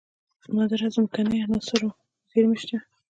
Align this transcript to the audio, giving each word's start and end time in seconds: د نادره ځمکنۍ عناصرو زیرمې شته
د 0.41 0.43
نادره 0.55 0.87
ځمکنۍ 0.95 1.37
عناصرو 1.45 1.89
زیرمې 2.31 2.57
شته 2.61 2.77